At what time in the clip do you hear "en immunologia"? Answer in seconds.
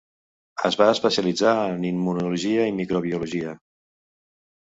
1.73-2.65